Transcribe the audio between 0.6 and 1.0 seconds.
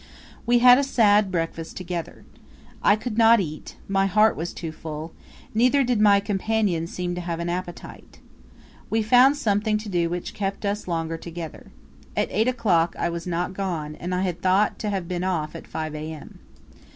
had a